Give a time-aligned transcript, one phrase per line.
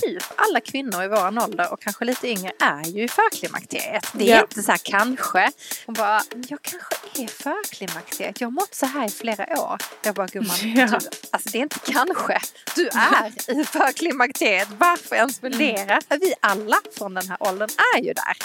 [0.00, 4.06] Typ alla kvinnor i vår ålder och kanske lite yngre är ju i förklimakteriet.
[4.12, 4.40] Det är Ja.
[4.42, 5.50] inte så här kanske.
[5.86, 8.40] Hon bara, jag kanske är förklimakteriet.
[8.40, 9.78] Jag har mått så här i flera år.
[10.02, 10.86] Jag bara, gumman, Ja.
[10.86, 10.94] du,
[11.30, 12.40] alltså det är inte kanske.
[12.76, 14.68] Du är i förklimakteriet.
[14.78, 16.00] Varför ens fundera?
[16.20, 18.36] Vi alla från den här åldern är ju där.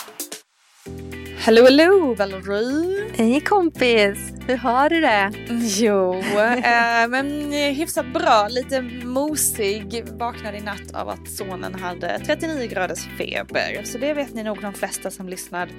[1.39, 3.11] Hello, hello Valerie!
[3.17, 5.31] Hej kompis, hur har du det?
[5.59, 8.47] Jo, eh, men hyfsat bra.
[8.49, 10.03] Lite mosig.
[10.19, 13.83] Vaknade i natt av att sonen hade 39 graders feber.
[13.83, 15.69] Så det vet ni nog de flesta som lyssnar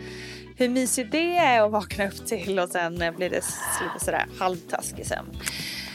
[0.57, 3.45] hur mysigt det är att vakna upp till och sen eh, blir det
[3.95, 5.29] lite sådär halvtaskig sömn.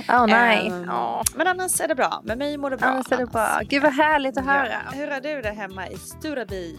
[0.09, 0.71] Åh nej.
[0.89, 2.21] Åh, Men annars är det bra.
[2.23, 2.87] Med mig mår det bra.
[2.87, 3.59] Annars är det bra.
[3.63, 4.67] Gud vad härligt att höra.
[4.69, 4.91] Ja.
[4.97, 6.75] Hur har du det hemma i Stureby?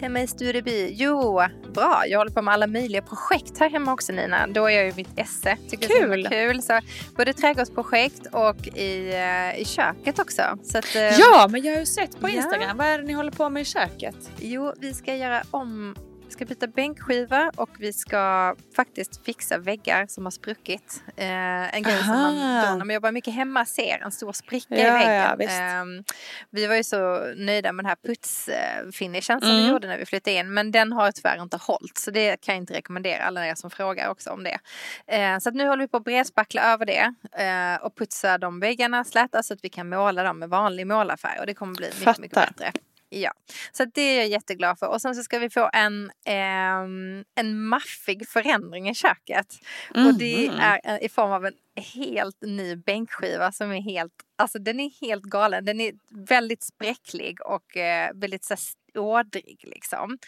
[0.00, 0.90] Hemma i Stureby?
[0.94, 1.40] Jo,
[1.74, 2.02] bra.
[2.06, 4.46] Jag håller på med alla möjliga projekt här hemma också Nina.
[4.46, 5.56] Då är jag ju mitt esse.
[5.70, 6.22] Tycker Kul.
[6.22, 6.62] Det är kul.
[6.62, 6.80] Så
[7.16, 10.42] både trädgårdsprojekt och i, eh, i köket också.
[10.62, 12.32] Så att, eh, Ja, men jag har ju sett på Ja.
[12.32, 12.76] Instagram.
[12.76, 14.16] Vad är det ni håller på med i köket?
[14.38, 15.96] Jo, vi ska göra om
[16.36, 21.02] ska byta bänkskiva och vi ska faktiskt fixa väggar som har spruckit.
[21.16, 22.66] Eh, en grej som man Aha.
[22.70, 25.48] då när man jobbar mycket hemma ser en stor spricka Ja, i väggen.
[25.56, 25.62] ja.
[25.62, 26.04] Ehm,
[26.50, 29.70] vi var ju så nöjda med den här putsfinishen som vi Mm.
[29.72, 30.54] gjorde när vi flyttade in.
[30.54, 33.70] Men den har tyvärr inte hållit så det kan jag inte rekommendera alla er som
[33.70, 34.58] frågar också om det.
[35.06, 39.04] Eh, så nu håller vi på att bredspackla över det eh, och putsa de väggarna
[39.04, 42.18] släta så att vi kan måla dem med vanlig målarfärg och det kommer bli mycket,
[42.18, 42.72] mycket bättre.
[43.08, 43.32] Ja,
[43.72, 44.86] så det är jag jätteglad för.
[44.88, 49.46] Och sen så ska vi få en, ehm, en maffig förändring i köket.
[49.94, 50.60] Och det Mhm.
[50.60, 51.54] är en- i form av en
[51.94, 55.64] helt ny bänkskiva som är helt, alltså den är helt galen.
[55.64, 55.92] Den är
[56.28, 58.54] väldigt spräcklig och eh, väldigt så
[58.94, 60.18] ådrig liksom.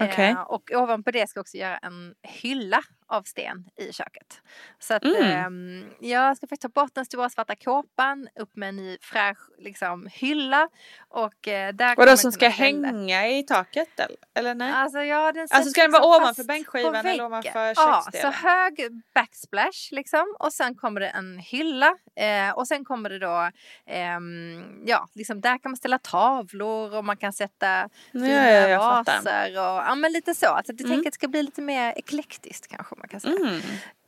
[0.00, 0.30] Okej.
[0.30, 4.40] Eh, och ovanpå det ska jag också göra en hylla av sten i köket.
[4.78, 5.22] Så att Mm.
[5.22, 9.38] ehm, jag ska faktiskt ta bort den stora svarta kåpan, upp med en ny fräsch
[9.58, 10.68] liksom, hylla.
[11.08, 14.16] Och eh, där Vadå som ska hänga i taket eller?
[14.34, 14.72] eller nej?
[14.72, 18.10] Alltså, ja, den Alltså, ska den vara liksom ovanför fast bänkskivan eller ovanför Ja, så
[18.10, 18.32] köksdelen?
[18.32, 20.36] hög backsplash liksom.
[20.38, 21.96] Och sen kommer det en hylla.
[22.16, 23.50] Eh, och sen kommer det då,
[23.86, 28.78] ehm, ja, liksom där kan man ställa tavlor och man kan sätta Ja, fina ja,
[29.04, 29.16] fattar.
[29.16, 30.46] vaser och ja, men lite så.
[30.46, 30.90] Alltså, jag Mm.
[30.90, 33.36] tänker att det ska bli lite mer eklektiskt kanske man kan säga.
[33.36, 33.60] Mm.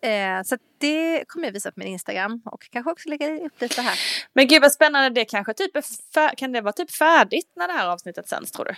[0.05, 3.83] Eh, så det kommer jag visa på min Instagram och kanske också lägga upp lite
[3.83, 3.99] här.
[4.33, 5.71] Men gud vad spännande, det kanske typ
[6.37, 8.75] kan det vara typ färdigt när det här avsnittet sänds tror du?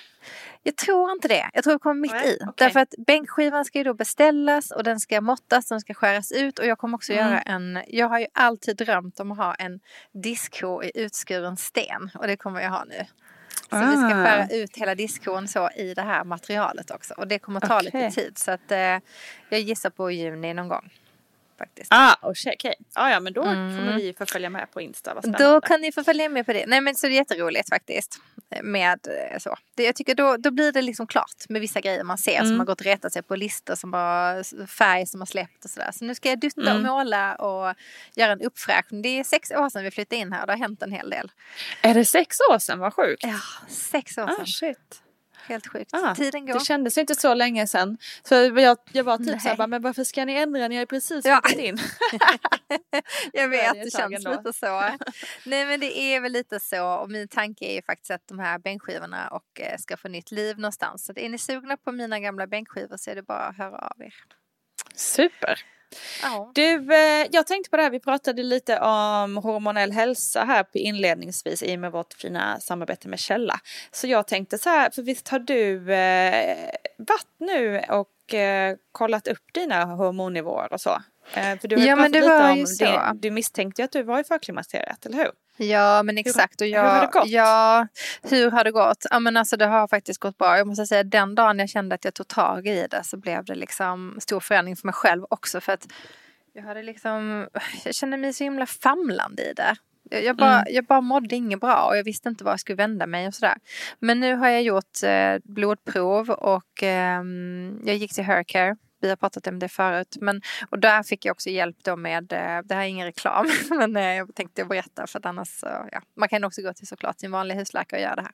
[0.63, 1.51] Jag tror inte det.
[1.55, 2.39] Jag tror det kommer mitt Nej, i.
[2.41, 2.53] okej.
[2.57, 6.59] Därför att bänkskivan ska ju då beställas och den ska måttas, den ska skäras ut
[6.59, 7.27] och jag kommer också Mm.
[7.27, 9.81] göra en, jag har ju alltid drömt om att ha en
[10.13, 13.07] diskho i utskuren sten och det kommer jag ha nu.
[13.71, 14.25] Så vi ska Ah.
[14.25, 17.91] skära ut hela diskhon så i det här materialet också och det kommer ta Okej.
[17.93, 18.99] lite tid så att eh,
[19.49, 20.91] jag gissar på juni någon gång.
[21.59, 21.89] Faktiskt.
[21.91, 22.55] Ah, okej.
[22.59, 22.75] Okay.
[22.95, 23.77] Ah, ja, men då Mm.
[23.79, 25.15] kommer vi få följa med på Insta.
[25.15, 25.45] Vad spännande.
[25.55, 26.67] Då kan ni få följa med på det.
[26.67, 28.19] Nej men så det är jätteroligt faktiskt.
[28.63, 28.99] Med
[29.33, 29.57] eh, så.
[29.75, 32.47] Det, jag tycker då, då blir det liksom klart med vissa grejer man ser som
[32.47, 32.59] Mm.
[32.59, 35.91] har gått och retat sig på listor som har färg som har släppt och sådär.
[35.93, 36.83] Så nu ska jag dutta och Mm.
[36.83, 37.75] måla och
[38.15, 39.03] göra en uppfräschning.
[39.03, 41.11] Det är sex år sedan vi flyttade in här och det har hänt en hel
[41.11, 41.31] del.
[41.83, 42.79] Är det sex år sedan?
[42.79, 43.23] Vad sjukt.
[43.25, 44.37] Ja, sex år sedan.
[44.41, 45.03] Ah, shit.
[45.49, 45.91] Helt sjukt.
[45.95, 46.55] Ah, Tiden går.
[46.55, 47.99] Det kändes inte så länge sedan.
[48.23, 50.69] Så jag, jag var typ såhär, bara, men varför ska ni ändra?
[50.69, 51.41] Ni har ju precis Ja.
[51.45, 51.79] flyttat in.
[53.33, 54.31] Jag Då vet, det det känns ändå.
[54.31, 54.67] lite så.
[55.45, 58.39] Nej men det är väl lite så och min tanke är ju faktiskt att de
[58.39, 61.05] här bänkskivorna och eh, ska få nytt liv någonstans.
[61.05, 64.03] Så är ni sugna på mina gamla bänkskivor så är det bara att höra av
[64.03, 64.15] er.
[64.95, 65.61] Super.
[66.23, 66.51] Ja.
[66.55, 70.79] Du, eh, jag tänkte på det här, vi pratade lite om hormonell hälsa här på
[70.79, 73.61] inledningsvis i och med vårt fina samarbete med Källa.
[73.91, 79.29] Så jag tänkte så här, för visst har du eh, varit nu och eh, kollat
[79.29, 81.03] upp dina hormonnivåer och så?
[81.61, 82.65] För du har ju Ja, pratat lite om
[83.13, 85.31] det- du misstänkte ju att du var i förklimakteriet, eller hur?
[85.57, 86.61] Ja men exakt.
[86.61, 87.29] Och jag, hur har det gått?
[87.29, 87.87] Ja,
[88.23, 89.07] hur har det gått?
[89.11, 90.57] Ja men alltså det har faktiskt gått bra.
[90.59, 93.45] Jag måste säga den dagen jag kände att jag tog tag i det så blev
[93.45, 95.61] det liksom stor förändring för mig själv också.
[95.61, 95.87] För att
[96.53, 97.49] jag hade liksom,
[97.85, 99.77] jag kände mig så himla famlande i det.
[100.11, 100.65] Jag, bara, Mm.
[100.75, 103.35] jag bara mådde inget bra och jag visste inte var jag skulle vända mig och
[103.35, 103.55] sådär.
[103.99, 109.17] Men nu har jag gjort eh, blodprov och ehm, jag gick till Haircare vi har
[109.17, 110.17] pratat om det förut.
[110.21, 113.47] Men, och där fick jag också hjälp då med, eh, det här är ingen reklam,
[113.71, 117.21] men eh, jag tänkte berätta för att annars, ja, man kan också gå till såklart
[117.21, 118.33] sin vanliga husläkare och göra det här.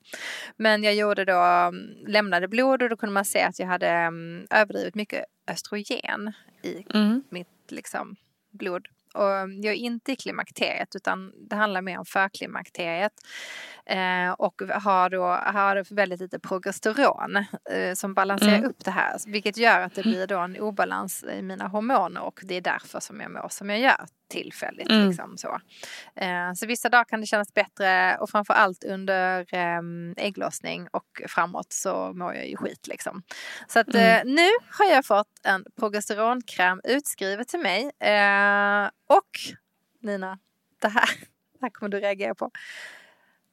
[0.57, 4.07] Men jag gjorde då, mm, lämnade blod och då kunde man se att jag hade
[4.07, 6.33] um, överdrivet mycket östrogen
[6.63, 7.23] i mm.
[7.31, 8.17] mitt liksom,
[8.51, 8.89] blod.
[9.15, 9.31] Och
[9.63, 13.13] jag är inte i klimakteriet utan det handlar mer om förklimakteriet.
[13.87, 17.37] Eh, och har då har väldigt lite progesteron
[17.71, 18.71] eh, som balanserar mm.
[18.71, 19.17] upp det här.
[19.27, 23.01] Vilket gör att det blir då en obalans i mina hormoner och det är därför
[23.01, 24.91] som jag mår som jag gör tillfälligt.
[24.91, 25.09] Mm.
[25.09, 25.61] Liksom, så.
[26.17, 29.83] Eh, så vissa dagar kan det kännas bättre och framförallt under eh,
[30.17, 33.23] ägglossning och framåt så mår jag ju skit liksom.
[33.67, 34.29] Så att mm.
[34.29, 39.31] eh, nu har jag fått en progesteronkräm utskrivet till mig eh, och
[40.03, 40.39] Nina,
[40.81, 41.11] det här,
[41.53, 42.51] det här kommer du reagera på.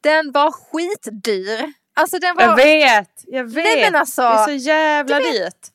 [0.02, 1.74] Den var skitdyr.
[1.94, 2.44] Alltså den var...
[2.44, 3.66] Jag vet, jag vet.
[3.66, 5.68] Nej, men alltså, det är så jävla dyrt.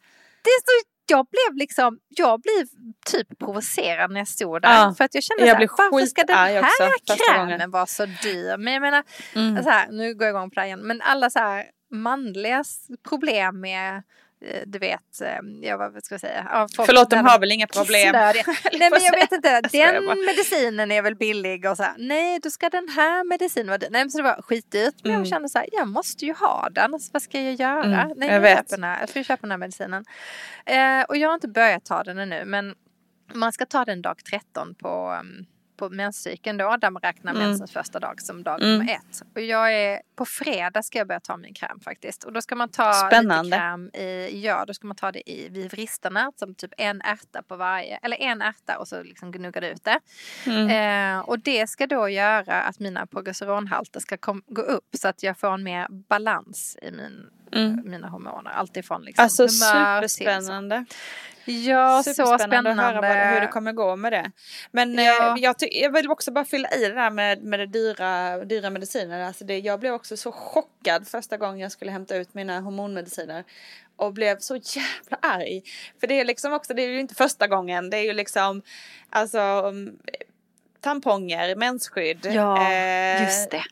[0.43, 2.67] Det är så jag blev liksom, jag blev
[3.07, 4.69] typ provocerad när jag stod där.
[4.69, 8.07] Ja, för att jag kände jag såhär, varför ska den här också, krämen vara så
[8.07, 8.57] dyr?
[8.57, 9.03] Men jag menar,
[9.35, 9.63] mm.
[9.63, 12.65] så här, nu går jag igång på det igen, men alla så här manliga
[13.09, 14.03] problem med
[14.67, 15.29] du vet, eh,
[15.63, 16.49] jag vad ska jag säga?
[16.51, 18.13] Ja, Förlåt, de har väl inga problem?
[18.73, 22.51] Nej men jag vet inte, den medicinen är väl billig och så här, nej då
[22.51, 23.89] ska den här medicinen vara dyr.
[23.91, 25.21] Nej men så det var skitdyrt men mm.
[25.21, 28.03] jag kände så här, jag måste ju ha den, alltså, vad ska jag göra?
[28.03, 28.69] Mm, nej jag, jag vet.
[28.69, 30.05] Den här, jag ska köpa den här medicinen.
[30.67, 32.75] Eh, och jag har inte börjat ta den ännu men
[33.33, 37.49] man ska ta den dag 13 på um, på menscykeln då, där man räknar mm.
[37.49, 38.79] mensens första dag som dag mm.
[38.79, 39.23] nummer ett.
[39.35, 42.25] Och jag är, på fredag ska jag börja ta min kräm faktiskt.
[42.25, 43.43] Och då ska man ta Spännande.
[43.43, 47.01] lite kräm i, ja då ska man ta det i, vid vristerna, som typ en
[47.01, 50.01] ärta på varje, eller en ärta och så liksom gnuggar du ut det.
[50.47, 51.19] Mm.
[51.19, 55.23] Eh, och det ska då göra att mina progesteronhalter ska kom, gå upp så att
[55.23, 57.91] jag får en mer balans i min Mm.
[57.91, 58.51] mina hormoner.
[58.51, 60.85] Alltifrån liksom alltså, humör superspännande.
[60.89, 60.97] till...
[61.67, 64.31] Ja, så spännande att höra vad, hur det kommer gå med det.
[64.71, 65.37] Men ja.
[65.37, 68.71] eh, jag, jag vill också bara fylla i det där med, med det dyra, dyra
[68.71, 69.21] mediciner.
[69.21, 73.45] Alltså det, jag blev också så chockad första gången jag skulle hämta ut mina hormonmediciner
[73.97, 75.63] och blev så jävla arg.
[76.01, 78.63] För det är liksom också, det är ju inte första gången, det är ju liksom
[79.11, 79.99] alltså um,
[80.81, 83.65] tamponger, mensskydd, ja, eh, just det.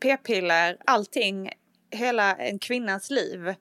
[0.00, 1.52] p-piller, allting
[1.92, 3.54] hela en kvinnas liv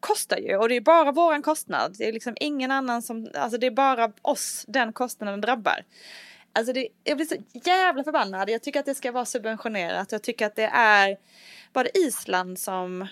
[0.00, 1.94] kostar ju och det är bara våran kostnad.
[1.98, 5.84] Det är liksom ingen annan som, alltså det är bara oss den kostnaden drabbar.
[6.52, 8.50] Alltså det, jag blir så jävla förbannad.
[8.50, 10.12] Jag tycker att det ska vara subventionerat.
[10.12, 11.16] Jag tycker att det är,
[11.72, 13.02] det Island som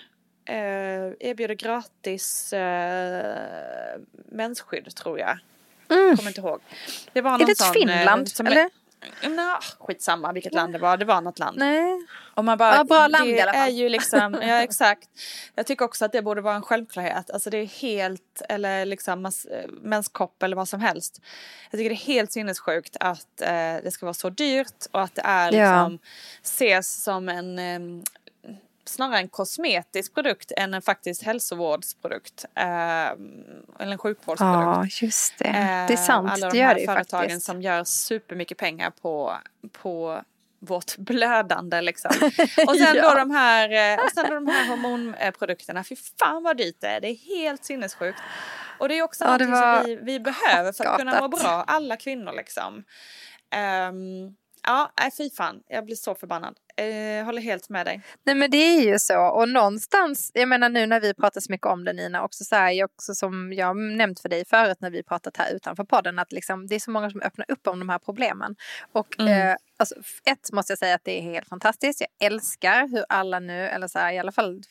[0.45, 0.57] eh,
[1.19, 3.99] erbjuder gratis eh,
[4.31, 5.37] mensskydd tror jag.
[5.89, 6.17] Mm.
[6.17, 6.61] Kommer inte ihåg.
[7.13, 8.29] Det var någon är det sån, Finland?
[8.39, 8.69] Eh, eller?
[9.23, 11.57] Nå, skitsamma vilket land det var, det var något land.
[11.57, 12.05] Nej.
[12.33, 13.61] Och man bara, ja, bra land det i alla fall.
[13.61, 15.09] är ju liksom, ja exakt.
[15.55, 17.31] Jag tycker också att det borde vara en självklarhet.
[17.31, 19.31] Alltså det är helt, eller liksom
[19.81, 21.21] menskopp eller vad som helst.
[21.71, 25.15] Jag tycker det är helt sinnessjukt att eh, det ska vara så dyrt och att
[25.15, 26.09] det är liksom, ja.
[26.43, 27.59] ses som en
[28.85, 32.45] snarare en kosmetisk produkt än en faktiskt hälsovårdsprodukt.
[32.55, 35.01] Eh, eller en sjukvårdsprodukt.
[35.01, 35.85] Ja, just det.
[35.87, 37.45] det är sant, alla de här det företagen faktiskt.
[37.45, 39.37] som gör supermycket pengar på,
[39.71, 40.21] på
[40.59, 42.11] vårt blödande liksom.
[42.67, 43.09] Och sen ja.
[43.09, 46.87] då de här, eh, och sen då de här hormonprodukterna, fy fan vad dyrt det
[46.87, 48.19] är, det är helt sinnessjukt.
[48.77, 51.63] Och det är också ja, något som vi, vi behöver för att kunna må bra,
[51.67, 52.83] alla kvinnor liksom.
[53.89, 55.63] Um, Ja, nej fy fan.
[55.67, 56.55] Jag blir så förbannad.
[56.75, 58.01] Jag håller helt med dig.
[58.25, 61.51] Nej men det är ju så och någonstans, jag menar nu när vi pratar så
[61.51, 64.89] mycket om det Nina, också så här, också som jag nämnt för dig förut när
[64.89, 67.79] vi pratat här utanför podden, att liksom, det är så många som öppnar upp om
[67.79, 68.55] de här problemen.
[68.91, 69.49] Och mm.
[69.49, 69.95] eh, alltså,
[70.25, 72.01] ett måste jag säga att det är helt fantastiskt.
[72.01, 74.61] Jag älskar hur alla nu, eller så här, i alla fall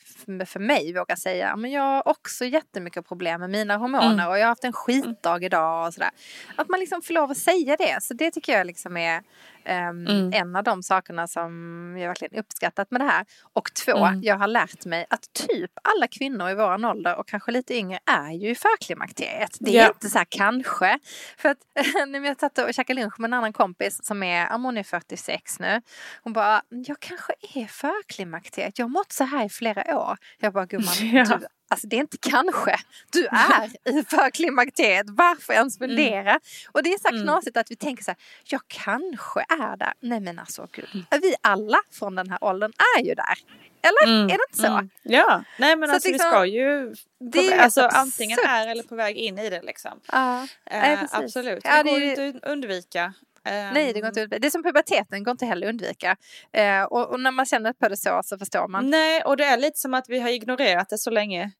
[0.45, 4.27] för mig, vågar säga men jag har också jättemycket problem med mina hormoner mm.
[4.27, 6.11] och jag har haft en skitdag idag och sådär.
[6.55, 9.21] Att man liksom får lov att säga det, så det tycker jag liksom är
[9.65, 10.33] Um, mm.
[10.33, 11.51] En av de sakerna som
[11.99, 13.25] jag verkligen uppskattat med det här.
[13.53, 14.21] Och två, mm.
[14.23, 17.99] jag har lärt mig att typ alla kvinnor i våran ålder och kanske lite yngre
[18.05, 19.57] är ju i förklimakteriet.
[19.59, 19.87] Det är ja.
[19.87, 20.99] inte så här kanske.
[21.37, 21.57] För att
[22.07, 25.59] när jag satt och käkade lunch med en annan kompis som är, hon är 46
[25.59, 25.81] nu.
[26.23, 28.79] Hon bara, jag kanske är förklimakteriet.
[28.79, 30.17] Jag har mått så här i flera år.
[30.39, 31.23] Jag bara, gumman, ja.
[31.23, 32.75] du Alltså det är inte kanske.
[33.11, 35.05] Du är i förklimakteriet.
[35.09, 35.89] Varför ens mm.
[35.89, 36.29] fundera?
[36.29, 36.41] Mm.
[36.71, 37.23] Och det är så här mm.
[37.23, 38.17] knasigt att vi tänker så här.
[38.43, 39.93] Jag kanske är där.
[39.99, 40.87] Nej men alltså gud.
[40.93, 41.05] Mm.
[41.21, 43.37] Vi alla från den här åldern är ju där.
[43.81, 44.13] Eller?
[44.13, 44.25] Mm.
[44.25, 44.67] Är det inte så?
[44.67, 44.89] Mm.
[45.03, 45.43] Ja.
[45.57, 46.95] Nej men så alltså liksom, vi ska ju.
[47.31, 49.99] Det alltså antingen är eller på väg in i det liksom.
[50.11, 50.47] Ja.
[50.73, 51.61] Uh, absolut.
[51.63, 53.13] Ja, det, går ju inte att undvika.
[53.45, 54.39] Nej, det går inte att undvika.
[54.39, 56.17] Det är som puberteten, går inte heller att undvika.
[56.57, 58.89] Uh, och, och, när man känner på det så så förstår man.
[58.89, 61.51] Nej, och det är lite som att vi har ignorerat det så länge.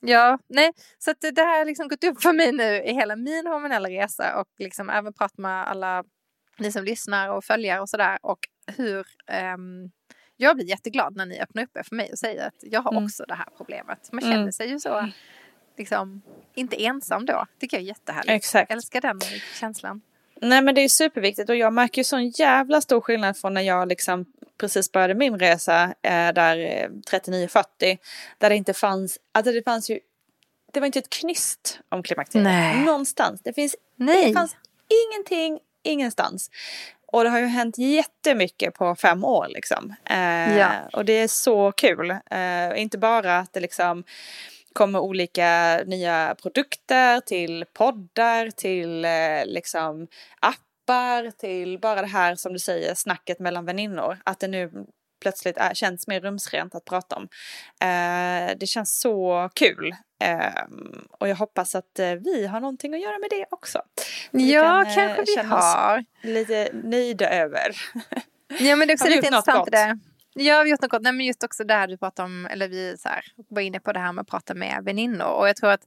[0.00, 3.16] Ja, nej, så att det här har liksom gått upp för mig nu i hela
[3.16, 6.04] min hormonella resa och liksom även pratat med alla
[6.58, 8.38] ni som lyssnar och följer och sådär och
[8.76, 8.98] hur
[9.54, 9.90] um,
[10.36, 12.92] jag blir jätteglad när ni öppnar upp er för mig och säger att jag har
[12.92, 13.04] mm.
[13.04, 14.08] också det här problemet.
[14.12, 14.52] Man känner mm.
[14.52, 15.08] sig ju så,
[15.78, 16.22] liksom,
[16.54, 17.46] inte ensam då.
[17.58, 18.30] Tycker jag är jättehärligt.
[18.30, 18.70] Exakt.
[18.70, 19.20] Jag älskar den
[19.60, 20.00] känslan.
[20.40, 23.62] Nej men det är superviktigt och jag märker ju sån jävla stor skillnad från när
[23.62, 24.26] jag liksom
[24.60, 27.62] precis började min resa eh, där 39-40.
[27.80, 27.96] Eh,
[28.38, 30.00] där det inte fanns, alltså det fanns ju,
[30.72, 32.76] det var inte ett knyst om klimakteriet.
[32.86, 33.40] Någonstans.
[33.44, 34.26] Det finns, Nej.
[34.26, 34.56] det fanns
[35.10, 36.50] ingenting, ingenstans.
[37.06, 39.94] Och det har ju hänt jättemycket på fem år liksom.
[40.04, 40.70] Eh, ja.
[40.92, 42.10] Och det är så kul.
[42.10, 44.04] Eh, inte bara att det liksom
[44.76, 50.08] kommer olika nya produkter till poddar, till eh, liksom
[50.40, 54.18] appar, till bara det här som du säger, snacket mellan väninnor.
[54.24, 54.70] Att det nu
[55.22, 57.28] plötsligt är, känns mer rumsrent att prata om.
[57.80, 59.94] Eh, det känns så kul.
[60.22, 60.62] Eh,
[61.18, 63.82] och jag hoppas att eh, vi har någonting att göra med det också.
[64.30, 66.04] Vi ja, kan, kanske vi har.
[66.22, 67.76] lite nöjda över.
[68.60, 69.98] Ja, men det är också lite intressant det.
[70.38, 71.02] Ja, vi har gjort något gott.
[71.02, 73.80] Nej, men just också det här du pratade om, eller vi så här, var inne
[73.80, 75.26] på det här med att prata med väninnor.
[75.26, 75.86] Och jag tror att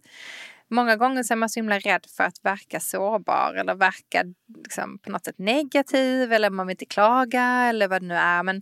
[0.69, 4.23] många gånger så är man så himla rädd för att verka sårbar eller verka
[4.63, 8.43] liksom, på något sätt negativ eller man vill inte klaga eller vad det nu är.
[8.43, 8.61] Men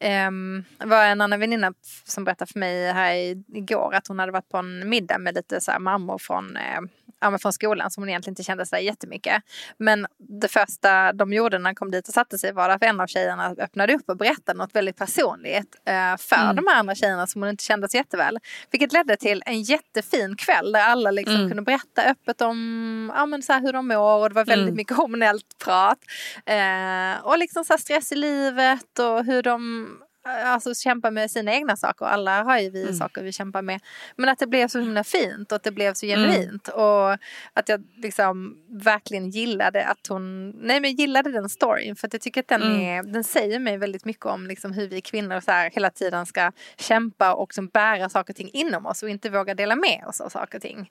[0.00, 1.74] Um, det var en annan väninna
[2.04, 3.14] som berättade för mig här
[3.56, 6.88] igår att hon hade varit på en middag med lite så här mammor från uh,
[7.20, 9.42] ja, från skolan som hon egentligen inte kände sig jättemycket.
[9.78, 13.00] Men det första de gjorde när de kom dit och satte sig var att en
[13.00, 16.56] av tjejerna öppnade upp och berättade något väldigt personligt eh, för mm.
[16.56, 18.38] de andra tjejerna som hon inte kände så jätteväl.
[18.70, 21.48] Vilket ledde till en jättefin kväll där alla liksom mm.
[21.48, 24.68] kunde berätta öppet om ja, men så här hur de mår och det var väldigt
[24.68, 24.76] mm.
[24.76, 25.98] mycket hormonellt prat.
[26.46, 29.85] Eh, och liksom så stress i livet och hur de
[30.26, 32.06] alltså, kämpa med sina egna saker.
[32.06, 32.94] Alla har ju vi mm.
[32.94, 33.80] saker vi kämpar med.
[34.16, 36.18] Men att det blev så himla fint och att det blev så mm.
[36.18, 36.68] genuint.
[36.68, 36.80] Mm.
[36.80, 37.18] Och
[37.52, 41.96] att jag liksom verkligen gillade att hon, nej men gillade den storyn.
[41.96, 42.80] För att jag tycker att den, mm.
[42.80, 46.26] är, den säger mig väldigt mycket om liksom hur vi kvinnor så här hela tiden
[46.26, 50.04] ska kämpa och liksom bära saker och ting inom oss och inte våga dela med
[50.08, 50.90] oss av saker och ting.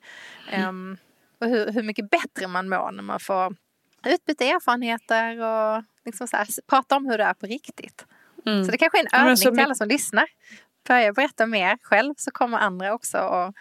[0.68, 0.96] Um,
[1.40, 3.56] och hur, hur mycket bättre man mår när man får
[4.06, 8.06] utbyta erfarenheter och liksom så här, prata om hur det är på riktigt.
[8.46, 8.64] Mm.
[8.64, 10.26] Så det kanske är en övning till alla som lyssnar.
[10.88, 13.54] Börja berätta mer själv så kommer andra också och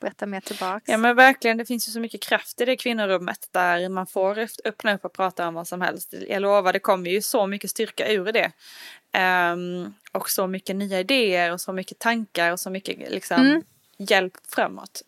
[0.00, 0.84] berätta mer tillbaks.
[0.88, 4.38] Ja men verkligen, det finns ju så mycket kraft i det kvinnorummet där man får
[4.64, 6.14] öppna upp och prata om vad som helst.
[6.28, 8.52] Jag lovar, det kommer ju så mycket styrka ur det.
[9.52, 13.62] Um, och så mycket nya idéer och så mycket tankar och så mycket liksom mm.
[13.96, 15.02] hjälp framåt.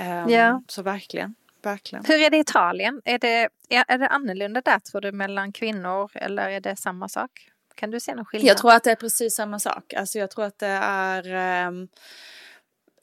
[0.00, 0.62] Um, ja.
[0.66, 1.34] Så verkligen.
[1.62, 2.04] Verkligen.
[2.04, 3.02] Hur är det i Italien?
[3.04, 7.50] Är det, är det annorlunda där tror du mellan kvinnor eller är det samma sak?
[7.80, 8.48] Kan du se någon skillnad?
[8.48, 9.94] Jag tror att det är precis samma sak.
[9.94, 11.88] Alltså jag tror att det är um,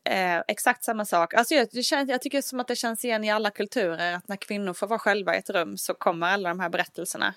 [0.03, 1.33] eh, exakt samma sak.
[1.33, 4.27] Alltså jag, det känns, jag tycker som att det känns igen i alla kulturer att
[4.27, 7.33] när kvinnor får vara själva i ett rum så kommer alla de här berättelserna.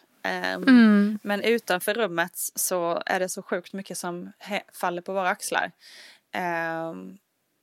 [0.54, 1.18] Um, mm.
[1.22, 4.32] Men utanför rummet så är det så sjukt mycket som
[4.72, 5.72] faller på våra axlar.
[6.90, 7.18] Um,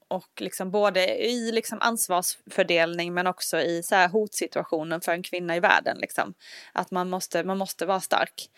[0.07, 5.55] och liksom både i liksom ansvarsfördelning men också i så här hotsituationen för en kvinna
[5.55, 5.97] i världen.
[5.97, 6.33] Liksom.
[6.73, 8.49] Att man måste, man måste vara stark.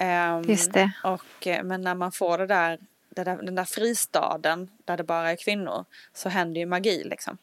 [0.00, 0.92] Um, Just det.
[1.04, 5.04] Och, eh, men när man får det där, det där, den där fristaden där det
[5.04, 7.38] bara är kvinnor så händer ju magi liksom.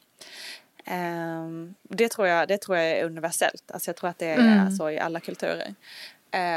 [0.91, 3.71] Um, det, tror jag, det tror jag är universellt.
[3.71, 4.71] Alltså jag tror att det är mm.
[4.71, 5.75] så i alla kulturer.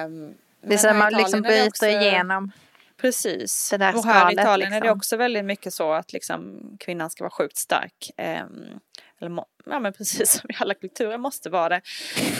[0.04, 2.52] Um, det är så man liksom byter också, igenom.
[3.00, 3.72] Precis.
[3.72, 4.76] och här i Italien liksom.
[4.76, 8.10] är det också väldigt mycket så att liksom kvinnan ska vara sjukt stark.
[8.18, 8.80] Um,
[9.20, 11.82] eller ja men precis som i alla kulturer måste vara det.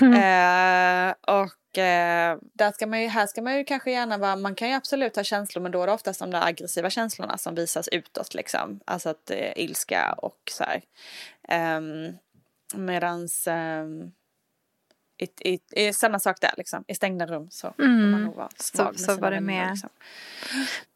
[0.02, 4.54] uh, och uh, där ska man ju, här ska man ju kanske gärna vara, man
[4.54, 7.54] kan ju absolut ha känslor men då är det oftast de där aggressiva känslorna som
[7.54, 8.80] visas utåt liksom.
[8.84, 10.82] Alltså att ilska och så här.
[11.76, 12.18] Um,
[12.74, 14.12] medans um,
[15.18, 16.84] i, i, i, samma sak där liksom.
[16.88, 18.00] I stängda rum så mm.
[18.00, 19.70] får man nog vara svag så, så var det med.
[19.70, 19.90] Liksom.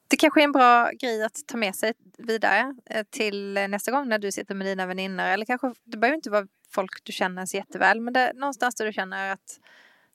[0.08, 4.08] Det kanske är en bra grej att ta med sig vidare eh, till nästa gång
[4.08, 5.24] när du sitter med dina väninnor.
[5.24, 8.86] Eller kanske, det behöver inte vara folk du känner så jätteväl, men det, någonstans där
[8.86, 9.60] du känner att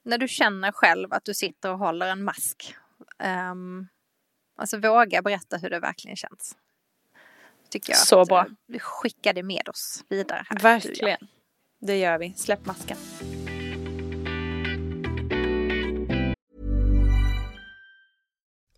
[0.04, 2.76] när du känner själv att du sitter och håller en mask.
[3.52, 3.88] Um,
[4.56, 6.58] alltså våga berätta hur det verkligen känns.
[7.70, 8.00] Tycker jag.
[8.00, 8.46] Så bra.
[8.68, 10.46] Vi skickar det med oss vidare.
[10.50, 11.28] Här, verkligen.
[11.82, 12.34] Det gör vi.
[12.34, 12.98] Släpp masken.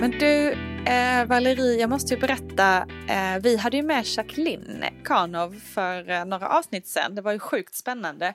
[0.00, 0.52] Men du,
[0.86, 2.86] eh, Valerie, jag måste ju berätta.
[3.08, 7.14] Eh, vi hade ju med Jacqueline Kanov för eh, några avsnitt sedan.
[7.14, 8.34] Det var ju sjukt spännande.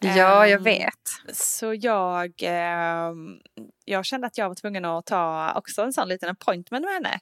[0.00, 1.36] Ja, jag Ehm, vet.
[1.36, 3.36] Så jag, ehm,
[3.84, 7.18] jag kände att jag var tvungen att ta också en sån liten appointment med henne.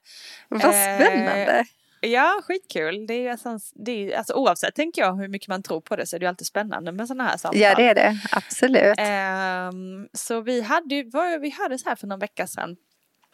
[0.49, 1.65] Vad eh, spännande.
[2.01, 3.07] Ja, skitkul.
[3.07, 6.07] Det är alltså, det är, alltså, oavsett tänker jag hur mycket man tror på det
[6.07, 7.61] så är det ju alltid spännande med sådana här samtal.
[7.61, 8.19] Ja, det är det.
[8.33, 8.95] Absolut.
[8.99, 12.77] Ehm, så vi hade var, vi hördes här för någon vecka sedan.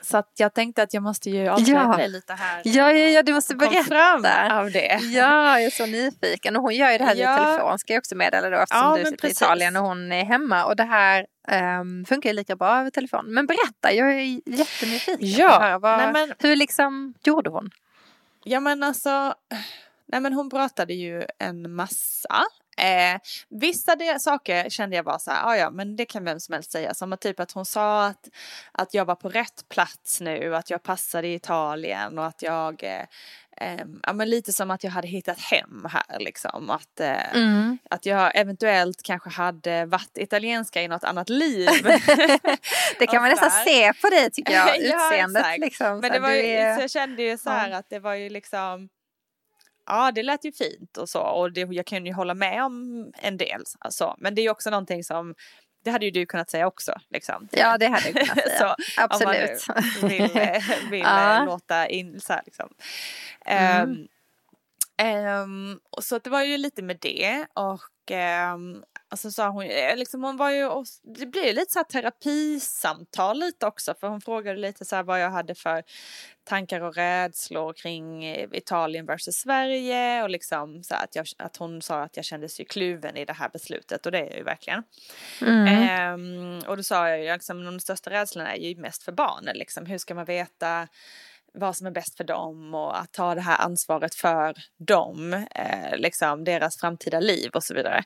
[0.01, 1.97] Så att jag tänkte att jag måste ju avslöja Ja.
[1.97, 2.63] dig lite här.
[2.65, 3.55] Ja, ja, ja, du måste
[3.89, 4.59] fram berätta.
[4.59, 4.99] av det.
[5.03, 6.57] Ja, jag är så nyfiken.
[6.57, 7.37] Och hon gör ju det här Ja.
[7.37, 9.43] via telefon, ska jag också meddela då, eftersom Ja, du sitter i precis.
[9.43, 10.65] Italien och hon är hemma.
[10.65, 13.25] Och det här ehm, funkar ju lika bra över telefon.
[13.35, 15.19] Men berätta, jag är jättenyfiken.
[15.19, 17.71] på Ja, att höra vad, nej men- Hur liksom gjorde hon?
[18.45, 19.35] Ja men alltså,
[20.07, 22.45] nej men hon pratade ju en massa.
[22.79, 26.41] Eh, vissa det, saker kände jag bara så här, "Ah, ja men det kan vem
[26.41, 26.95] som helst säga.
[26.95, 28.29] Som att typ att hon sa att,
[28.73, 32.83] att jag var på rätt plats nu, att jag passade i Italien och att jag,
[32.85, 33.03] eh,
[33.61, 36.71] eh, ja men lite som att jag hade hittat hem här liksom.
[36.71, 37.79] Att, eh, Mm.
[37.91, 41.69] att jag eventuellt kanske hade varit italienska i något annat liv.
[42.99, 45.41] Det kan man nästan se på dig tycker jag, Ja, utseendet.
[45.43, 45.59] exakt.
[45.61, 46.01] liksom.
[46.01, 48.29] Men det var ju, är- så jag kände ju så här att det var ju
[48.31, 48.89] liksom
[49.89, 53.07] Ja det lät ju fint och så och det, jag kan ju hålla med om
[53.23, 53.63] en del.
[53.79, 54.15] Alltså.
[54.19, 55.35] Men det är ju också någonting som
[55.85, 56.93] Det hade ju du kunnat säga också.
[57.11, 57.49] Liksom.
[57.53, 58.59] Ja, det hade jag kunnat säga.
[58.59, 59.65] så, Absolut.
[59.69, 61.41] Om man vill, eh, vill Ja.
[61.41, 62.69] eh, låta in så här liksom.
[63.47, 64.07] Mm.
[64.99, 69.65] Ehm, och så det var ju lite med det och ehm, och så sa hon,
[69.65, 70.69] eh, liksom hon var ju,
[71.03, 75.31] det blev lite så här terapisamtal lite också för hon frågade lite så vad jag
[75.31, 75.83] hade för
[76.45, 81.83] tankar och rädslor kring eh, Italien versus Sverige och liksom så att, jag, att hon
[81.83, 84.45] sa att jag kändes ju kluven i det här beslutet och det är jag ju
[84.45, 84.83] verkligen.
[85.43, 85.67] Mm.
[85.67, 89.57] Ehm, och då sa jag ju liksom de största rädslorna är ju mest för barnen
[89.57, 89.87] liksom.
[89.87, 90.89] Hur ska man veta
[91.53, 95.97] vad som är bäst för dem och att ta det här ansvaret för dem, eh,
[95.97, 98.05] liksom deras framtida liv och så vidare.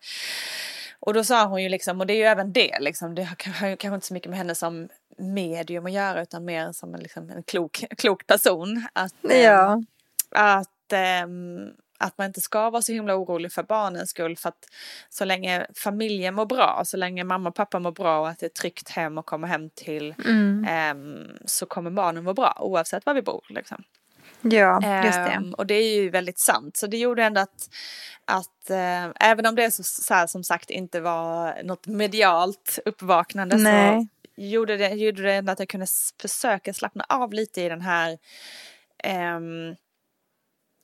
[1.06, 3.34] Och då sa hon ju liksom, och det är ju även det liksom, det har
[3.36, 4.88] kanske inte så mycket med henne som
[5.18, 8.86] medium att göra utan mer som en, liksom, en klok, klok person.
[8.92, 9.82] Att, ehm, Ja.
[10.34, 14.64] att, ehm, att man inte ska vara så himla orolig för barnens skull för att
[15.08, 18.46] så länge familjen mår bra, så länge mamma och pappa mår bra och att det
[18.46, 20.64] är ett tryggt hem och komma hem till Mm.
[20.68, 23.44] ehm, så kommer barnen må bra oavsett var vi bor.
[23.48, 23.82] Liksom.
[24.42, 25.30] Ja, just det.
[25.30, 26.76] Ehm, och det är ju väldigt sant.
[26.76, 27.68] Så det gjorde ändå att,
[28.24, 33.56] att eh, även om det så, så här, som sagt inte var något medialt uppvaknande
[33.56, 34.00] Nej.
[34.00, 34.08] så
[34.42, 35.86] gjorde det, gjorde det ändå att jag kunde
[36.20, 38.18] försöka slappna av lite i den här
[39.04, 39.74] ehm,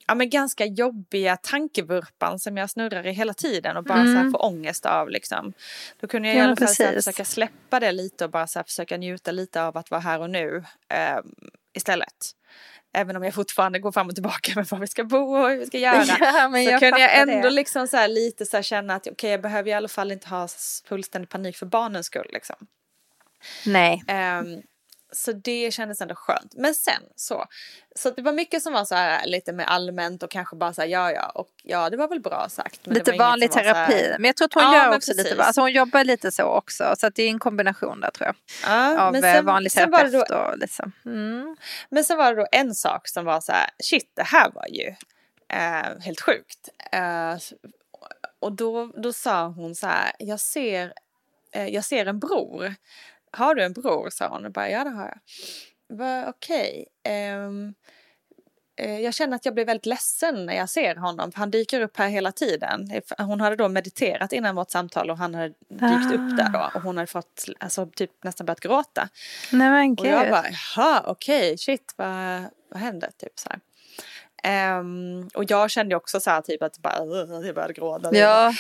[0.09, 4.21] ja, men ganska jobbiga tankevurpan som jag snurrar i hela tiden och bara så här
[4.21, 4.33] Mm.
[4.33, 5.53] får ångest av liksom.
[6.01, 7.05] Då kunde jag i Ja, alla fall så här, precis.
[7.05, 10.21] försöka släppa det lite och bara så här, försöka njuta lite av att vara här
[10.21, 11.25] och nu ehm,
[11.75, 12.35] istället.
[12.93, 15.57] Även om jag fortfarande går fram och tillbaka med vad vi ska bo och hur
[15.59, 16.05] vi ska göra.
[16.21, 17.51] Ja, men så jag kunde jag ändå det.
[17.51, 20.29] liksom så här lite så här känna att okej jag behöver i alla fall inte
[20.29, 20.49] ha
[20.89, 22.57] fullständig panik för barnens skull liksom.
[23.67, 24.03] Nej.
[24.07, 24.63] Ehm,
[25.13, 26.55] så det kändes ändå skönt.
[26.57, 27.47] Men sen så,
[27.97, 30.81] så det var mycket som var så här lite mer allmänt och kanske bara så
[30.81, 32.87] här ja ja och ja det var väl bra sagt.
[32.87, 34.11] Lite vanlig så här- terapi.
[34.19, 35.39] Men jag tror att hon Ja, gör också lite, precis.
[35.39, 36.95] alltså hon jobbar lite så också.
[36.99, 38.35] Så att det är en kombination där tror jag.
[38.73, 40.93] Ja, Av men eh, sen, vanlig sen var det terapeut då, och liksom.
[41.07, 41.57] Mm.
[41.89, 44.67] Men sen var det då en sak som var så här shit det här var
[44.69, 44.89] ju
[45.53, 46.69] eh, helt sjukt.
[46.93, 47.37] Eh,
[48.41, 50.93] och då, då sa hon så här jag ser,
[51.53, 52.75] eh, jag ser en bror.
[53.33, 54.11] Har du en bror?
[54.11, 54.45] sa hon.
[54.45, 55.19] Och bara, ja det har jag.
[55.99, 56.87] Va, Okej.
[57.05, 57.75] ehm,
[58.77, 61.33] eh, jag känner att jag blir väldigt ledsen när jag ser honom.
[61.33, 62.91] För han dyker upp här hela tiden.
[63.19, 66.71] Hon hade då mediterat innan vårt samtal och han hade dykt upp där då.
[66.75, 69.09] Och hon hade fått, alltså typ nästan börjat gråta.
[69.53, 70.45] Nej men Och jag bara,
[70.77, 73.11] jaha okej, shit vad, vad hände?
[73.19, 73.61] Typ så här.
[74.45, 78.15] Um, och jag kände också så här typ att bara, uh, jag började gråta.
[78.17, 78.53] Ja.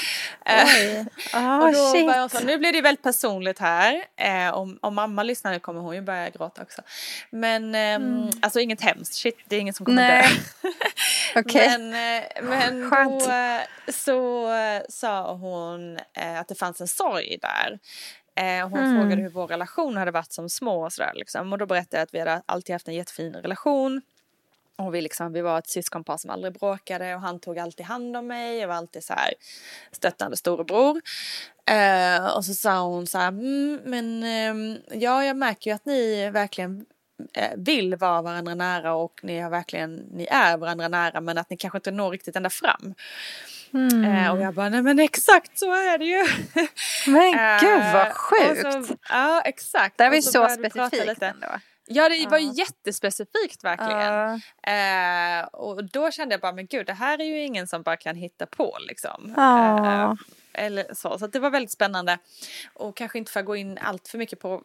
[0.48, 2.06] Uh, oh, och då shit.
[2.06, 3.94] var jag så, nu blir det väldigt personligt här.
[3.94, 6.82] Uh, om, om mamma lyssnar nu kommer hon ju börja gråta också.
[7.30, 8.30] Men um, mm.
[8.42, 10.22] alltså inget hemskt, shit det är ingen som kommer Nej.
[10.22, 10.68] dö.
[11.40, 11.78] Okej.
[11.78, 13.24] Men, eh, men Skönt.
[13.24, 14.50] då så
[14.88, 15.98] sa hon
[16.38, 17.78] att det fanns en sorg där.
[18.62, 19.00] Hon Mm.
[19.00, 21.52] frågade hur vår relation hade varit som små och sådär liksom.
[21.52, 24.02] Och då berättade jag att vi hade alltid haft en jättefin relation.
[24.78, 28.16] Och vi, liksom, vi var ett syskonpar som aldrig bråkade och han tog alltid hand
[28.16, 29.34] om mig och var alltid så här
[29.92, 31.00] stöttande storebror.
[31.70, 35.86] Eh, och så sa hon så här, mm, men ehm, ja jag märker ju att
[35.86, 36.86] ni verkligen
[37.34, 41.50] eh, vill vara varandra nära och ni har verkligen, ni är varandra nära men att
[41.50, 42.94] ni kanske inte når riktigt ända fram.
[43.74, 44.04] Mm.
[44.04, 46.26] Eh, och jag bara, nej men exakt så är det ju.
[47.06, 48.86] Men gud Eh, vad och sjukt.
[48.86, 49.98] Så, ja exakt.
[49.98, 51.46] det var ju så prata specifikt ändå.
[51.88, 52.52] Ja det var Ja.
[52.56, 54.40] jättespecifikt verkligen.
[54.62, 55.40] Ja.
[55.40, 57.96] Eh, och då kände jag bara, men gud det här är ju ingen som bara
[57.96, 59.34] kan hitta på liksom.
[59.38, 60.14] Eh,
[60.52, 62.18] eller så, så det var väldigt spännande.
[62.74, 64.62] Och kanske inte för att gå in allt för mycket på,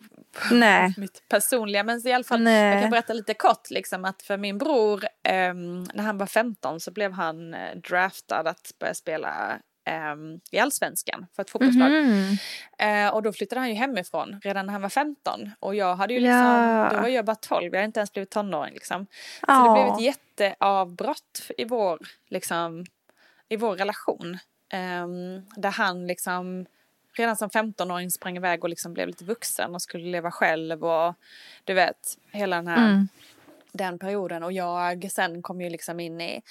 [0.50, 0.56] på
[0.98, 2.74] mitt personliga, men i alla fall Nej.
[2.74, 6.80] jag kan berätta lite kort liksom att för min bror, ehm, när han var 15
[6.80, 11.92] så blev han eh, draftad att börja spela ehm, i allsvenskan för ett fotbollslag.
[11.92, 12.38] Mhm.
[12.78, 15.52] Eh, och då flyttade han ju hemifrån redan när han var 15.
[15.60, 16.90] Och jag hade ju liksom, Ja.
[16.94, 19.08] då var jag bara 12, jag hade inte ens blivit tonåring liksom.
[19.48, 22.86] Så det blev ett jätteavbrott i vår, liksom,
[23.50, 24.38] i vår relation.
[24.70, 26.66] Ehm, där han liksom
[27.16, 31.14] redan som 15-åring sprang iväg och liksom blev lite vuxen och skulle leva själv och
[31.64, 33.08] du vet, hela den här Mm.
[33.74, 36.42] Den perioden och jag sen kom ju liksom in i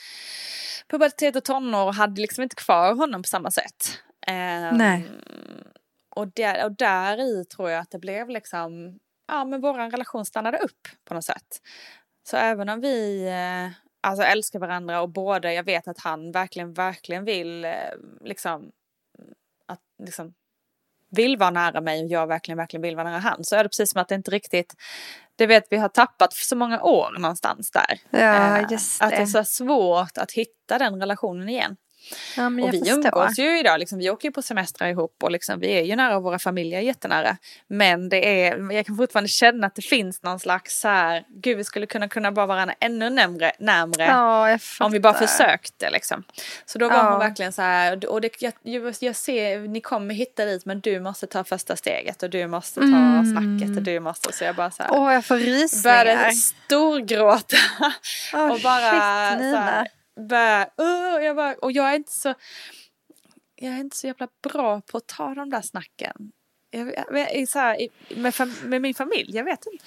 [0.88, 3.98] pubertet och tonår och hade liksom inte kvar honom på samma sätt.
[4.26, 5.11] Ehm, Nej.
[6.11, 10.24] Och, där, och där i tror jag att det blev liksom, ja men våran relation
[10.24, 11.61] stannade upp på något sätt.
[12.28, 16.72] Så även om vi eh, alltså älskar varandra och båda, jag vet att han verkligen,
[16.72, 17.72] verkligen vill eh,
[18.20, 18.72] liksom,
[19.66, 20.35] att liksom
[21.16, 23.44] vill vara nära mig och jag verkligen, verkligen vill vara nära han.
[23.44, 24.74] Så är det precis som att det inte riktigt,
[25.42, 28.00] det vet vi har tappat så många år någonstans där.
[28.20, 29.26] Ja, Eh, just Att det är det.
[29.26, 31.76] så svårt att hitta den relationen igen.
[32.36, 32.94] Ja, men Och vi förstår.
[32.96, 35.96] umgås ju idag, liksom, vi åker ju på semestrar ihop och liksom, vi är ju
[35.96, 37.36] nära och våra familjer är jättenära.
[37.68, 41.56] Men det är, jag kan fortfarande känna att det finns någon slags så här, gud
[41.56, 46.24] vi skulle kunna, kunna vara varandra ännu närmre, närmre Ja, om vi bara försökte liksom.
[46.66, 47.10] Så då var Ja.
[47.10, 48.52] hon verkligen så här, och det, jag,
[49.00, 52.80] jag, ser, ni kommer hitta dit men du måste ta första steget och du måste
[52.80, 53.32] ta Mm.
[53.32, 56.04] snacket och du måste, så jag bara så här, Åh, jag får rysningar.
[56.04, 57.56] började storgråta.
[58.34, 58.90] Åh, och bara
[59.30, 62.35] shit, så här, bara, uh, jag bara, och jag är inte så
[63.57, 66.33] jag är inte så jävla bra på att ta de där snacken.
[66.70, 69.85] Jag, jag, så här, med, fam, med min familj, jag vet inte.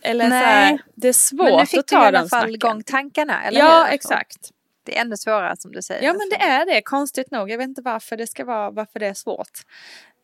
[0.00, 0.44] Eller så Nej.
[0.44, 2.54] här, det är svårt Men nu fick att du i ta alla de fall snacken.
[2.54, 3.94] igång tankarna, eller Ja, hur?
[3.94, 4.50] exakt.
[4.82, 6.02] Det är ännu svårare som du säger.
[6.02, 7.50] Ja, men det är det, konstigt nog.
[7.50, 9.60] Jag vet inte varför det ska vara, varför det är svårt.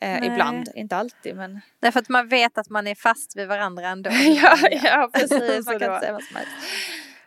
[0.00, 1.60] Eh, ibland, inte alltid men.
[1.80, 4.10] Därför att man vet att man är fast vid varandra ändå.
[4.42, 5.30] ja, ja, precis.
[5.66, 6.52] Man kan inte säga vad som helst.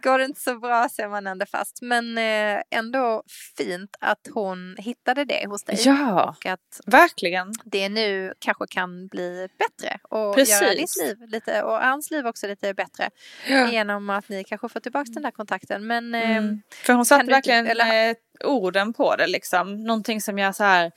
[0.04, 1.82] Går det inte så bra så är man ändå fast.
[1.82, 3.24] Men eh, ändå
[3.58, 5.76] fint att hon hittade det hos dig.
[5.86, 7.54] Ja, Och att verkligen.
[7.66, 10.00] det nu kanske kan bli bättre.
[10.10, 10.62] Och Precis.
[10.62, 13.10] göra ditt liv lite, och hans liv också lite bättre.
[13.48, 13.72] Ja.
[13.72, 15.88] Genom att ni kanske får tillbaka den där kontakten.
[15.88, 16.62] Men eh, Mm.
[16.86, 19.84] För hon satte kan du- verkligen eller- eh, orden på det liksom.
[19.84, 20.92] Någonting som jag så här,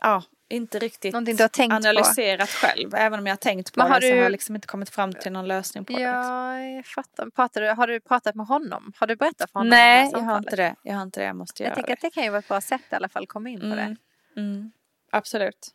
[0.00, 0.22] ja,
[0.52, 1.76] inte riktigt Någonting du har tänkt på.
[1.76, 2.94] analyserat själv.
[2.94, 4.66] Även om jag har tänkt på Men det har så har du- jag liksom inte
[4.66, 5.98] kommit fram till någon lösning på det.
[5.98, 6.12] Liksom.
[6.14, 7.30] ja, jag fattar.
[7.30, 8.92] Pratar du, har du pratat med honom?
[8.96, 9.66] Har du berättat för honom?
[9.66, 10.74] om det Nej, jag har inte det.
[10.82, 11.26] Jag har inte det.
[11.26, 11.92] Jag måste Jag göra tänker det.
[11.92, 13.66] att det kan ju vara ett bra sätt i alla fall att komma in på
[13.66, 13.72] det.
[13.82, 13.96] Mm.
[14.36, 14.72] Mm.
[15.10, 15.68] Absolut.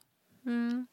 [0.45, 0.87] Mm.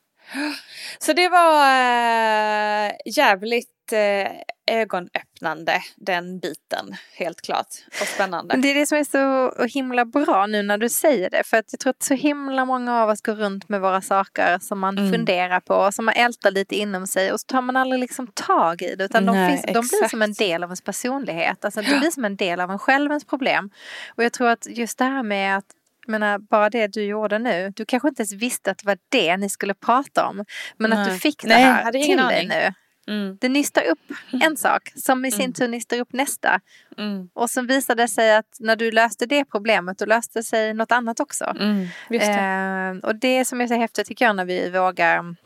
[0.98, 4.32] Så det var eh, jävligt eh,
[4.66, 6.96] ögonöppnande den biten.
[7.16, 7.66] Helt klart.
[8.00, 8.54] Och spännande.
[8.54, 11.42] Men det är det som är så himla bra nu när du säger det.
[11.46, 14.58] För att jag tror att så himla många av oss går runt med våra saker
[14.58, 15.12] som man Mm.
[15.12, 15.92] funderar på.
[15.92, 17.32] Som man ältar lite inom sig.
[17.32, 19.04] Och så tar man aldrig liksom tag i det.
[19.04, 21.64] Utan de, Nej, finns, de blir som en del av ens personlighet.
[21.64, 23.70] Alltså det blir som en del av en själv, ens problem.
[24.16, 25.64] Och jag tror att just det här med att
[26.06, 27.72] jag menar, bara det du gjorde nu.
[27.76, 30.44] Du kanske inte ens visste att det var det ni skulle prata om.
[30.76, 31.20] Men att du Nej.
[31.20, 32.72] fick det Nej, här hade till dig nu.
[33.08, 33.38] Mm.
[33.40, 33.98] Det nystar upp
[34.42, 35.52] en sak som i sin Mm.
[35.52, 36.60] tur nystar upp nästa.
[36.98, 37.28] Mm.
[37.32, 40.92] Och så visade det sig att när du löste det problemet då löste sig något
[40.92, 41.44] annat också.
[41.60, 41.86] Mm.
[42.08, 42.16] Det.
[42.16, 45.36] Eh, och det som är så häftigt tycker jag när vi vågar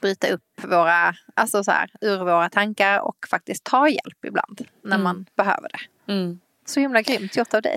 [0.00, 4.94] bryta upp våra, alltså så här, ur våra tankar och faktiskt ta hjälp ibland när
[4.96, 5.02] Mm.
[5.04, 6.12] man behöver det.
[6.12, 6.40] Mm.
[6.66, 7.76] Så himla grymt gjort av dig.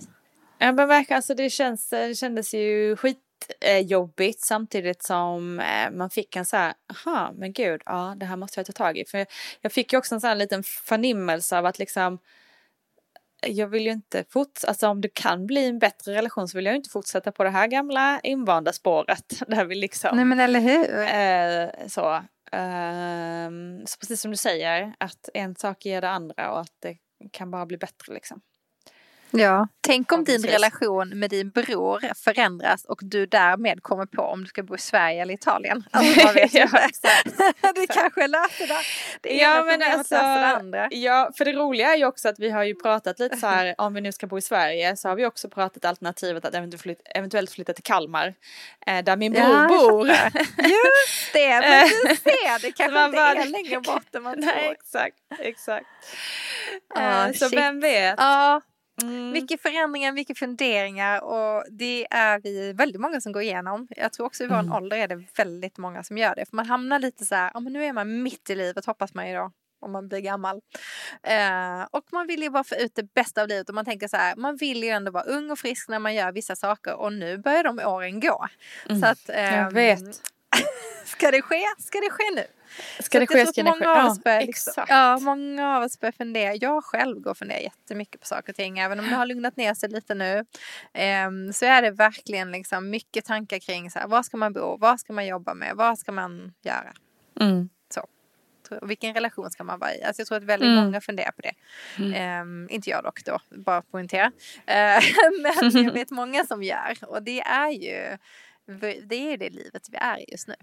[0.59, 6.35] Ja men verkligen, alltså det, känns, det kändes ju skitjobbigt samtidigt som eh, man fick
[6.35, 9.05] en så här, aha men gud, ja det här måste jag ta tag i.
[9.05, 9.25] För
[9.61, 12.19] jag fick ju också en sån här liten förnimmelse av att liksom
[13.45, 16.65] jag vill ju inte fortsätta, alltså om det kan bli en bättre relation så vill
[16.65, 19.41] jag ju inte fortsätta på det här gamla invanda spåret.
[19.47, 20.15] Där vi liksom...
[20.15, 20.99] Nej men eller hur?
[20.99, 22.23] Eh, så.
[22.51, 26.97] Ehm, så precis som du säger, att en sak ger det andra och att det
[27.31, 28.41] kan bara bli bättre liksom.
[29.31, 34.41] Ja, tänk om din relation med din bror förändras och du därmed kommer på om
[34.41, 35.83] du ska bo i Sverige eller Italien.
[35.91, 36.77] Alltså, vet Ja, inte.
[36.89, 37.37] exakt,
[37.75, 38.77] det kanske löser det.
[39.21, 40.87] Det Ja men alltså, löser det andra.
[40.91, 43.75] ja för det roliga är ju också att vi har ju pratat lite så här
[43.77, 46.81] om vi nu ska bo i Sverige så har vi också pratat alternativet att eventuellt
[46.81, 48.33] flytta, eventuellt flytta till Kalmar.
[48.87, 50.07] Eh, där min bror Ja, jag bor.
[50.57, 54.39] Just det, men du ser, det kanske man inte bara- är längre bort än man
[54.39, 54.71] Nej tror.
[54.71, 55.85] exakt, exakt.
[56.95, 57.59] Ah, Eh, så shit.
[57.59, 58.15] vem vet.
[58.17, 58.61] Ja,
[59.03, 59.31] Mm.
[59.31, 63.87] mycket förändringar, mycket funderingar och det är vi väldigt många som går igenom.
[63.97, 64.71] Jag tror också i vår Mm.
[64.73, 66.45] ålder är det väldigt många som gör det.
[66.49, 69.13] För man hamnar lite så här, ja men nu är man mitt i livet hoppas
[69.13, 70.61] man ju då om man blir gammal.
[71.23, 74.07] Eh, och man vill ju bara få ut det bästa av livet och man tänker
[74.07, 76.95] så här, man vill ju ändå vara ung och frisk när man gör vissa saker
[76.95, 78.47] och nu börjar de åren gå.
[78.89, 79.01] Mm.
[79.01, 80.21] Så att, Jag ehm, vet.
[81.07, 81.63] Ska det ske?
[81.79, 82.43] Ska det ske nu?
[82.99, 84.29] Ska Så det ske, ska det många ske.
[84.29, 84.89] Ja, liksom, exakt.
[84.89, 86.55] ja, många av oss börjar fundera.
[86.55, 88.79] Jag själv går och funderar jättemycket på saker och ting.
[88.79, 90.45] Även om det har lugnat ner sig lite nu.
[90.93, 94.77] ehm, så är det verkligen liksom mycket tankar kring så här, var ska man bo?
[94.77, 95.75] Vad ska man jobba med?
[95.75, 96.93] Vad ska man göra?
[97.39, 97.69] Mm.
[98.81, 100.03] Och Vilken relation ska man vara i?
[100.03, 100.83] Alltså jag tror att väldigt Mm.
[100.85, 101.53] många funderar på det.
[101.97, 102.13] Mm.
[102.13, 104.31] Ehm, inte jag dock då, bara poängtera.
[104.65, 105.01] Eh,
[105.41, 106.97] men jag vet många som gör.
[107.01, 108.17] Och det är ju
[109.03, 110.55] det är det livet vi är i just nu.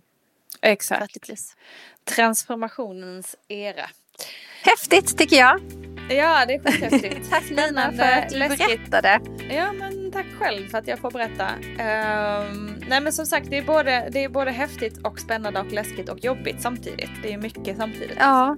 [0.63, 1.01] Exakt.
[1.01, 1.57] 40 plus.
[2.05, 3.91] Transformationens era.
[4.63, 5.61] Häftigt tycker jag.
[6.11, 7.17] Ja, det är skithäftigt.
[7.31, 8.91] Tack Spännande, för att du läskigt.
[8.91, 9.21] berättade.
[9.55, 11.49] Ja, men tack själv för att jag får berätta.
[11.79, 15.73] Ehm, nej, men som sagt, det är, både, det är både häftigt och spännande och
[15.73, 17.11] läskigt och jobbigt samtidigt.
[17.23, 18.17] Det är mycket samtidigt.
[18.21, 18.57] Ja,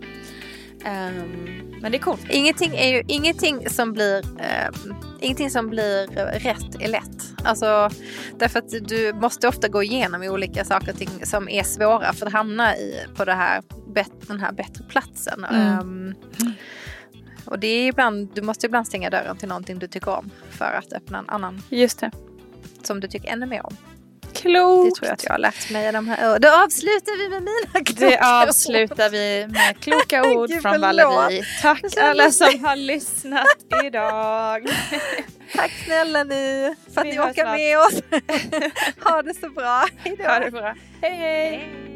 [0.86, 2.26] Ehm, men det är coolt.
[2.30, 6.06] ingenting är ju ingenting som blir ehm, ingenting som blir
[6.38, 7.32] rätt är lätt.
[7.44, 7.90] Alltså
[8.38, 12.26] därför att du måste ofta gå igenom olika saker och ting som är svåra för
[12.26, 13.62] att hamna i på det här,
[13.94, 15.44] bet- den här bättre platsen.
[15.44, 15.78] Mm.
[15.78, 16.14] Ehm,
[17.44, 20.64] och det är ibland, du måste ibland stänga dörren till någonting du tycker om för
[20.78, 22.10] att öppna en annan Just det.
[22.82, 23.76] som du tycker ännu mer om.
[24.40, 24.94] Klokt.
[24.94, 26.38] Det tror jag att jag har lärt mig i de här.
[26.38, 30.80] Då avslutar vi med mina kloka Det avslutar vi med kloka ord Gud, från.
[30.80, 31.44] Valerie.
[31.62, 33.46] Tack alla som har lyssnat
[33.84, 34.66] idag.
[35.54, 38.02] Tack snälla ni för att Vi ni orkar med oss.
[39.10, 39.86] ha det så bra.
[39.96, 40.24] Hej då.
[40.24, 40.74] Ha det bra.
[41.00, 41.95] Hej hej.